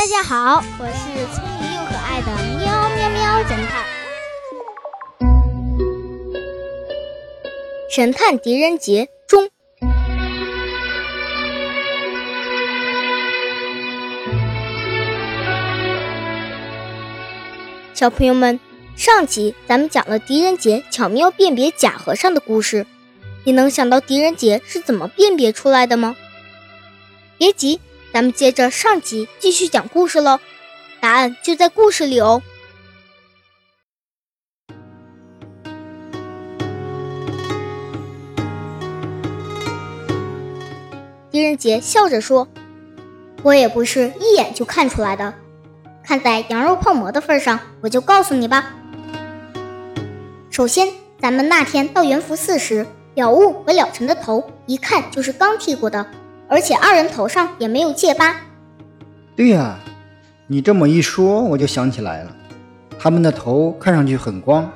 [0.00, 3.84] 大家好，我是聪明又可爱的喵喵喵侦探。
[7.94, 9.50] 神探狄仁杰中，
[17.92, 18.58] 小朋友们，
[18.96, 22.86] 上集咱们讲了狄仁杰巧妙辨别假和尚的故事，
[23.44, 26.16] 你能想到狄仁杰是怎么辨别出来的吗？
[27.36, 27.78] 别急。
[28.12, 30.40] 咱们接着上集继续讲故事喽，
[31.00, 32.42] 答案就在故事里哦。
[41.30, 42.48] 狄仁杰笑着说
[43.44, 45.32] ：“我也不是一眼就看出来的，
[46.02, 48.74] 看在羊肉泡馍的份上，我就告诉你吧。
[50.50, 50.88] 首先，
[51.20, 52.84] 咱们那天到元福寺时，
[53.14, 56.04] 了悟和了尘的头一看就是刚剃过的。”
[56.50, 58.34] 而且二人头上也没有戒疤。
[59.36, 59.78] 对呀，
[60.48, 62.36] 你这么一说，我就想起来了，
[62.98, 64.68] 他们的头看上去很光，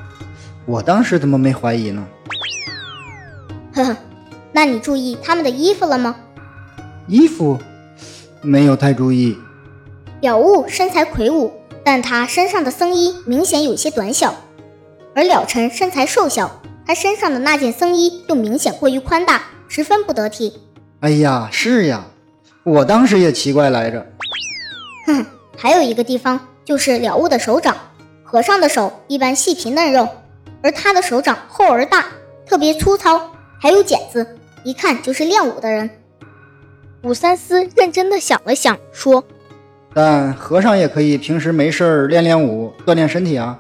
[0.67, 2.07] 我当时怎么没怀疑呢？
[3.75, 3.97] 呵呵，
[4.53, 6.15] 那你注意他们的衣服了吗？
[7.09, 7.59] 衣服
[8.41, 9.37] 没有太注意。
[10.21, 11.53] 了悟身材魁梧，
[11.83, 14.31] 但他身上的僧衣明显有些短小；
[15.13, 20.61] 而了尘身材瘦小，他身上的那件僧衣又明显过于宽大，十分不得体。
[21.05, 22.03] 哎呀，是呀，
[22.63, 24.07] 我当时也奇怪来着。
[25.07, 27.77] 哼，还有一个地方就是了悟的手掌，
[28.23, 30.09] 和尚的手一般细皮嫩肉，
[30.63, 32.07] 而他的手掌厚而大，
[32.47, 35.91] 特别粗糙，还有茧子，一看就是练武的人。
[37.03, 39.23] 武三思认真的想了想，说
[39.93, 43.59] ：“但和尚也可以平时没事儿练练武，锻炼身体啊。”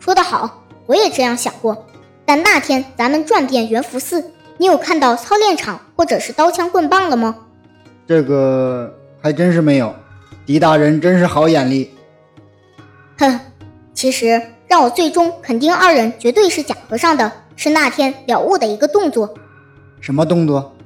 [0.00, 1.86] 说得好，我也这样想过。
[2.26, 4.32] 但那天咱们转遍元福寺。
[4.60, 7.34] 你有看到操练场或者是刀枪棍棒了吗？
[8.06, 9.94] 这个还真是没有。
[10.44, 11.94] 狄大人真是好眼力。
[13.18, 13.40] 哼，
[13.94, 19.32] 其实让我最终肯定二人绝对是假和尚的，是那天了悟的一个动作。
[19.98, 20.76] 什么动作？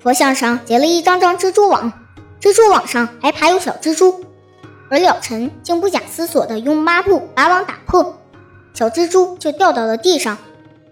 [0.00, 1.92] 佛像上结了一张张蜘蛛网，
[2.40, 4.24] 蜘蛛网上还爬有小蜘蛛，
[4.88, 8.18] 而了尘竟不假思索地用抹布把网打破，
[8.74, 10.36] 小蜘蛛就掉到了地上。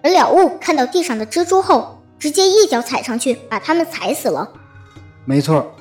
[0.04, 1.96] 而了悟看到地上的蜘蛛后。
[2.18, 4.48] 直接一脚踩上去，把他们踩死了。
[5.24, 5.74] 没错，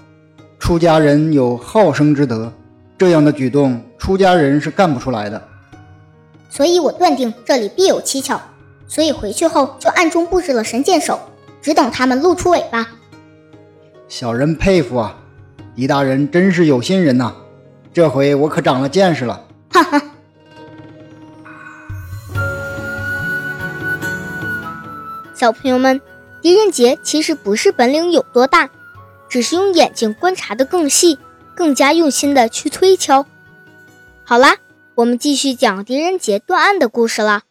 [0.60, 2.52] 出家人有好生之德，
[2.98, 5.42] 这样的举动，出家人是干不出来的。
[6.50, 8.40] 所以我断定这里必有蹊跷，
[8.88, 11.20] 所以回去后就暗中布置了神箭手，
[11.62, 12.88] 只等他们露出尾巴。
[14.08, 15.18] 小人佩服啊，
[15.76, 17.34] 狄大人真是有心人呐！
[17.94, 19.44] 这回我可长了见识了。
[19.72, 20.02] 哈哈，
[25.34, 26.00] 小朋友们。
[26.42, 28.70] 狄仁杰其实不是本领有多大，
[29.28, 31.18] 只是用眼睛观察的更细，
[31.56, 33.26] 更加用心的去推敲。
[34.24, 34.58] 好啦，
[34.96, 37.44] 我们继续讲狄仁杰断案的故事啦。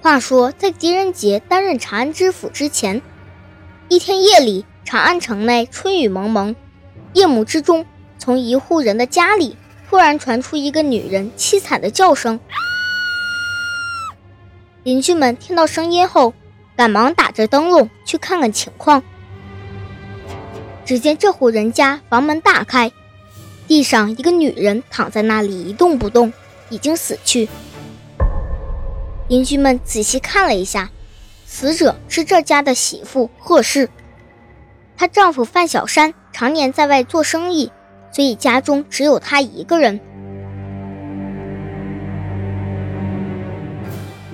[0.00, 3.02] 话说，在狄仁杰担任长安知府之前，
[3.88, 6.54] 一天夜里，长安城内春雨蒙蒙，
[7.14, 7.84] 夜幕之中，
[8.18, 9.56] 从一户人的家里
[9.88, 12.38] 突然传出一个女人凄惨的叫声。
[14.88, 16.32] 邻居们听到声音后，
[16.74, 19.02] 赶忙打着灯笼去看看情况。
[20.86, 22.90] 只见这户人家房门大开，
[23.66, 26.32] 地上一个女人躺在那里一动不动，
[26.70, 27.50] 已经死去。
[29.28, 30.88] 邻居们仔细看了一下，
[31.44, 33.90] 死者是这家的媳妇贺氏。
[34.96, 37.70] 她丈夫范小山常年在外做生意，
[38.10, 40.00] 所以家中只有她一个人。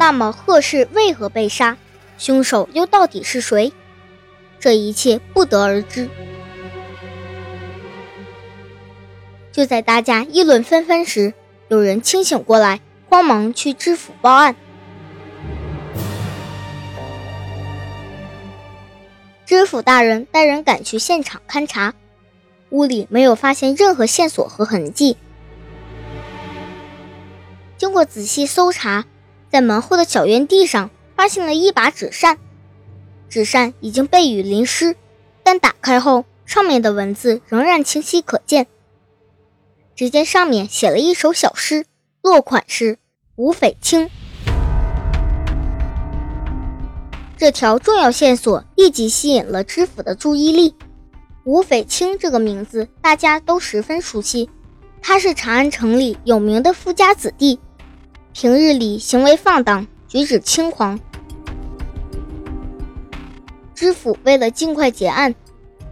[0.04, 1.78] 那么贺氏为何被杀？
[2.18, 3.72] 凶手又到底是谁？
[4.60, 6.10] 这一切不得而知。
[9.50, 11.32] 就在大家议论纷纷时，
[11.68, 14.54] 有人清醒过来，慌忙去知府报案。
[19.46, 21.94] 知府大人带人赶去现场勘查，
[22.68, 25.16] 屋里没有发现任何线索和痕迹。
[27.78, 29.06] 经过仔细搜查。
[29.54, 32.38] 在门后的小院地上发现了一把纸扇，
[33.28, 34.96] 纸扇已经被雨淋湿，
[35.44, 38.66] 但打开后上面的文字仍然清晰可见。
[39.94, 41.86] 只见上面写了一首小诗，
[42.20, 42.98] 落款是
[43.36, 44.10] 吴匪清。
[47.36, 50.74] 这条重要线索立即吸引了知府的注意力。
[51.44, 54.50] 吴匪清这个名字大家都十分熟悉，
[55.00, 57.60] 他是长安城里有名的富家子弟。
[58.34, 60.98] 平日里行为放荡，举止轻狂。
[63.76, 65.36] 知府为了尽快结案，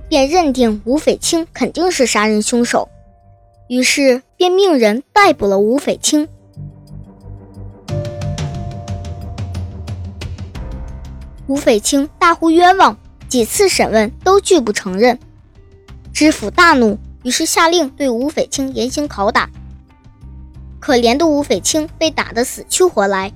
[0.08, 2.88] 便认定吴匪清肯定是杀人凶手，
[3.68, 6.26] 于是便命人逮捕了吴匪清。
[11.46, 12.98] 吴匪清大呼冤枉，
[13.28, 15.16] 几次审问都拒不承认。
[16.12, 19.48] 知府大怒，于是下令对吴匪清严刑拷打。
[20.82, 23.32] 可怜的吴匪清被打得死去活来，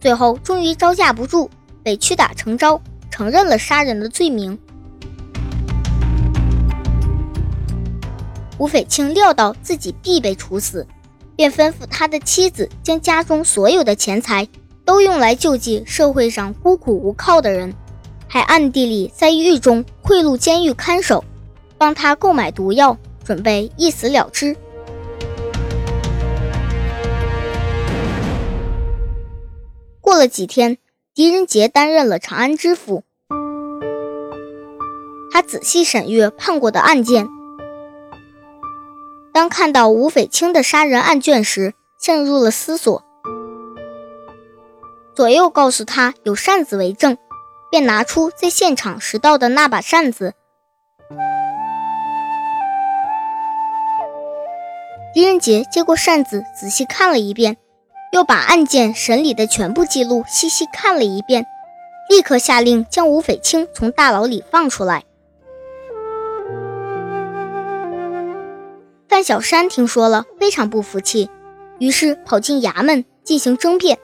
[0.00, 1.50] 最后终于招架不住，
[1.82, 4.58] 被屈打成招，承认了杀人的罪名。
[8.56, 10.86] 吴匪清料到自己必被处死，
[11.36, 14.48] 便吩咐他的妻子将家中所有的钱财
[14.86, 17.74] 都用来救济社会上孤苦无靠的人，
[18.26, 21.22] 还暗地里在狱中贿赂监狱看守。
[21.76, 24.56] 帮他购买毒药，准备一死了之。
[30.16, 30.78] 过了几天，
[31.14, 33.04] 狄仁杰担任了长安知府。
[35.30, 37.28] 他仔细审阅判过的案件，
[39.34, 43.04] 当看到吴匪清的杀人案卷时，陷入了思索。
[45.14, 47.18] 左右告诉他有扇子为证，
[47.70, 50.32] 便拿出在现场拾到的那把扇子。
[55.12, 57.58] 狄仁杰接过扇子，仔细看了一遍，
[58.16, 61.44] 又把案件审理的全部记录细细看了一遍，
[62.08, 65.04] 立刻下令将吴匪清从大牢里放出来。
[69.06, 71.28] 范小山听说了，非常不服气，
[71.78, 73.98] 于是跑进衙门进行争辩。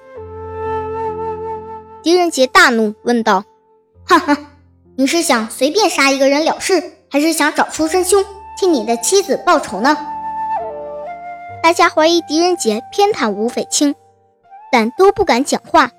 [2.03, 3.45] 狄仁杰大怒，问道
[4.05, 4.37] ：“哈哈，
[4.97, 8.23] 你是想随便杀一个人了事，还是想找出真凶，
[8.61, 9.97] 替你的妻子报仇呢？”
[11.63, 13.95] 大家怀疑狄仁杰偏袒吴匪清，
[14.73, 15.91] 但都不敢讲话。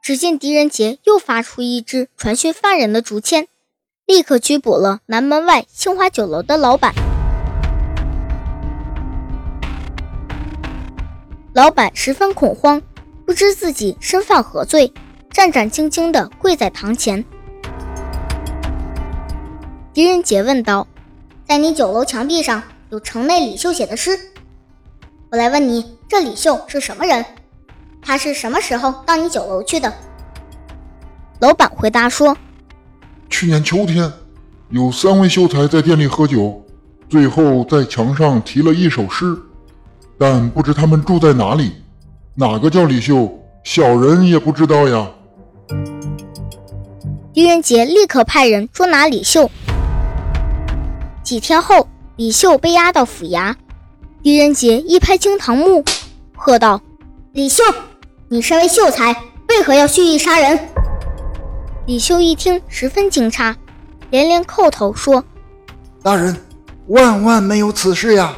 [0.00, 3.48] 只见狄仁杰又发出一支传讯犯人的竹签，
[4.06, 6.94] 立刻拘捕了南门外杏花酒楼的老板。
[11.52, 12.80] 老板十分恐慌，
[13.26, 14.92] 不知自己身犯何罪，
[15.30, 17.24] 战战兢兢地跪在堂前。
[19.92, 20.86] 狄仁杰问道
[21.46, 24.18] ：“在你酒楼墙壁上有城内李秀写的诗？”
[25.30, 27.24] 我来问你，这李秀是什么人？
[28.04, 29.92] 他是什么时候到你酒楼去的？
[31.40, 32.36] 老板回答说
[33.30, 34.12] ：“去年秋天，
[34.68, 36.62] 有三位秀才在店里喝酒，
[37.08, 39.36] 最后在墙上题了一首诗，
[40.18, 41.72] 但不知他们住在哪里，
[42.34, 45.10] 哪个叫李秀，小人也不知道呀。”
[47.32, 49.50] 狄仁杰立刻派人捉拿李秀。
[51.22, 53.54] 几天后，李秀被押到府衙。
[54.22, 55.82] 狄仁杰一拍惊堂木，
[56.36, 56.80] 喝道
[57.32, 57.62] ：“李秀，
[58.34, 59.12] 你身为秀才，
[59.48, 60.58] 为何要蓄意杀人？”
[61.86, 63.54] 李秀一听，十分惊诧，
[64.10, 65.22] 连连叩头说
[66.02, 66.36] ：“大人，
[66.88, 68.34] 万万没有此事呀！”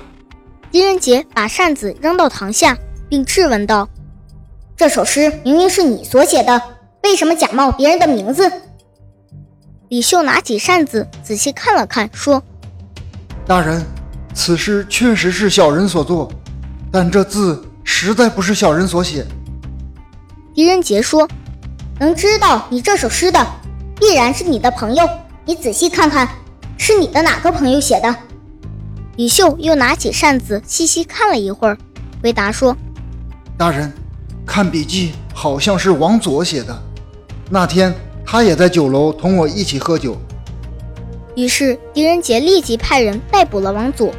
[0.70, 2.76] 狄仁杰把扇子扔到堂下，
[3.08, 3.88] 并质问道
[4.76, 6.60] ：“这首诗明明是你所写的，
[7.02, 8.52] 为什么假冒别人的名字？”
[9.88, 12.42] 李秀拿起扇子仔细看了看，说
[13.49, 13.82] ：“大人。”
[14.34, 16.31] 此诗确实是小人所作，
[16.92, 19.26] 但这字实在不是小人所写。
[20.56, 21.29] 狄仁杰说
[22.00, 23.47] ：“能知道你这首诗的，
[24.00, 25.06] 必然是你的朋友。
[25.44, 26.26] 你仔细看看，
[26.79, 28.16] 是你的哪个朋友写的？”
[29.16, 31.76] 李秀又拿起扇子细细看了一会儿，
[32.23, 32.75] 回答说
[33.59, 33.92] ：“大人，
[34.47, 36.75] 看笔记好像是王佐写的。
[37.50, 40.16] 那天他也在酒楼同我一起喝酒。”
[41.37, 44.11] 于是狄仁杰立即派人逮捕了王佐。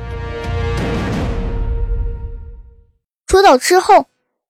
[3.26, 4.06] 捉到之后，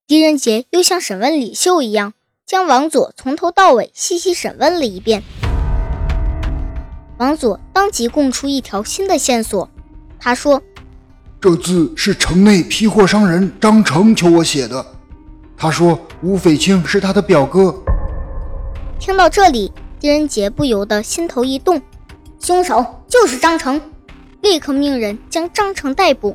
[0.08, 2.14] 狄仁杰又像审问李秀一样，
[2.46, 5.22] 将王佐从头到尾细细审问了一遍。
[7.18, 9.70] 王佐当即供出一条新的线索，
[10.18, 10.64] 他说
[11.42, 14.86] ：“这字是城内批货商人张成求我写的。
[15.58, 17.76] 他说吴斐清是他的表哥。”
[18.98, 21.82] 听到这里，狄仁杰不由得心头一动，
[22.40, 23.82] 凶手就是张成，
[24.40, 26.34] 立刻命人将张成逮捕。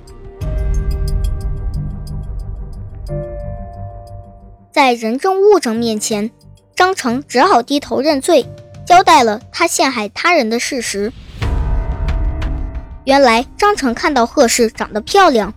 [4.73, 6.31] 在人证物证面前，
[6.75, 8.47] 张成只好低头认罪，
[8.87, 11.13] 交代了他陷害他人的事实。
[13.05, 15.53] 原来张成看到贺氏长得漂亮，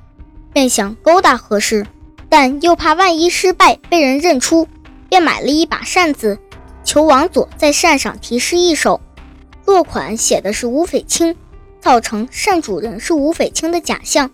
[0.51, 1.87] 便想勾搭贺氏，
[2.27, 4.67] 但又怕万一失败被人认出，
[5.07, 6.37] 便买了一把扇子，
[6.83, 8.99] 求王佐在扇上题诗一首，
[9.63, 11.37] 落款写的是吴匪清，
[11.79, 14.29] 造成扇主人是吴匪清的假象。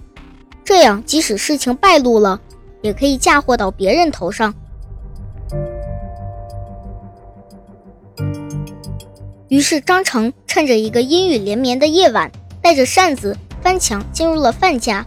[0.65, 2.41] 这样，即使事情败露了，
[2.81, 4.55] 也可以嫁祸到别人头上。
[9.51, 12.31] 于是张成趁着一个阴雨连绵的夜晚，
[12.61, 15.05] 带着扇子翻墙进入了范家。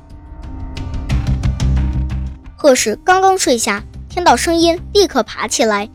[2.55, 5.89] 贺氏刚刚睡下，听到声音，立刻爬起来。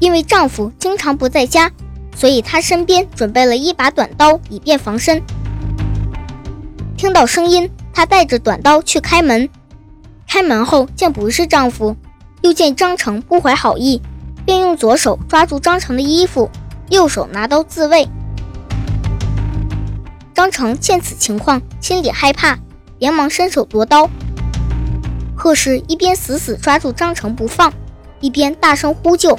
[0.00, 1.70] 因为丈夫经常不在家，
[2.16, 5.22] 所以她身边准备了一把短刀，以便防身。
[6.96, 9.48] 听到声音，她带着短刀去开门。
[10.26, 11.94] 开门后见不是丈夫，
[12.42, 14.02] 又见张成不怀好意，
[14.44, 16.50] 便用左手抓住张成的衣服。
[16.88, 18.08] 右手拿刀自卫，
[20.32, 22.58] 张成见此情况，心里害怕，
[22.98, 24.08] 连忙伸手夺刀。
[25.36, 27.72] 贺氏一边死死抓住张成不放，
[28.20, 29.38] 一边大声呼救。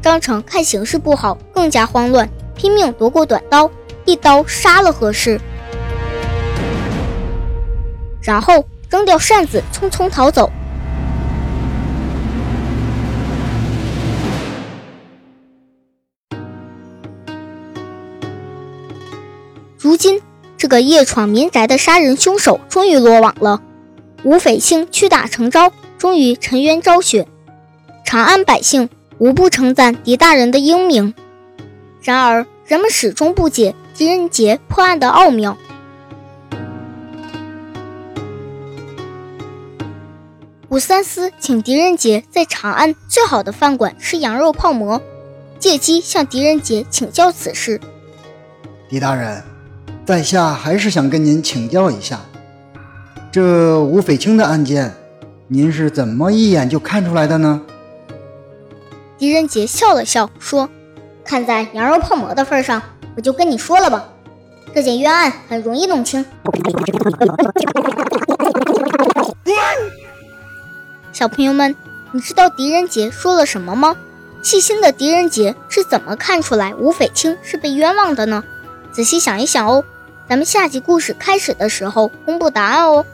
[0.00, 3.68] 张成看形势不好，更加慌乱，拼命夺过短刀，
[4.04, 5.40] 一刀杀了贺氏，
[8.22, 10.50] 然后扔掉扇子，匆匆逃走。
[19.88, 20.20] 如今，
[20.58, 23.62] 这个夜闯民宅的杀人凶手终于落网了。
[24.22, 27.26] 吴匪清屈打成招，终于沉冤昭雪。
[28.04, 31.14] 长安百姓无不称赞狄大人的英明。
[32.02, 35.56] 然而，人们始终不解狄仁杰破案的奥妙。
[40.68, 45.00] 武三思请狄仁杰在长安最好的饭馆吃羊肉泡馍，
[45.58, 47.80] 借机向狄仁杰请教此事。
[48.90, 49.42] 狄大人。
[50.08, 52.18] 在下还是想跟您请教一下，
[53.30, 54.94] 这吴匪清的案件，
[55.48, 57.60] 您是怎么一眼就看出来的呢？
[59.18, 60.70] 狄仁杰笑了笑说
[61.22, 62.80] ：“看在羊肉泡馍的份上，
[63.16, 64.08] 我就跟你说了吧。
[64.74, 66.24] 这件冤案很容易弄清。
[71.12, 71.76] ”小朋友们，
[72.12, 73.94] 你知道狄仁杰说了什么吗？
[74.40, 78.42] 细心的狄仁杰是怎么看出来吴匪清是被冤枉的呢？
[78.90, 79.84] 仔细想一想哦。
[80.28, 83.06] 咱们下集故事开始的时候公布答案哦。